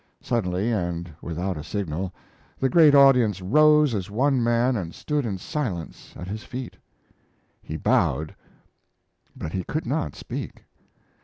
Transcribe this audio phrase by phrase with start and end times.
[0.19, 2.11] Suddenly, and without a signal,
[2.57, 6.75] the great audience rose as one man and stood in silence at his feet.
[7.61, 8.33] He bowed,
[9.35, 10.65] but he could not speak.